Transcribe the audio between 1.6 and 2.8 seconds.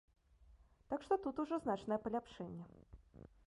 значнае паляпшэнне.